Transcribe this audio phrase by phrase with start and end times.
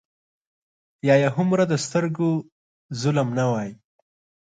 [1.07, 2.29] یا یې هومره د سترګو
[3.01, 3.69] ظلم نه وای.